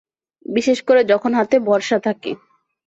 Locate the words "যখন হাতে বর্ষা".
1.03-1.97